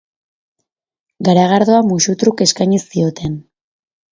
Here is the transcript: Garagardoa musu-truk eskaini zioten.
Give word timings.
Garagardoa 1.29 1.83
musu-truk 1.91 2.43
eskaini 2.47 2.81
zioten. 2.87 3.37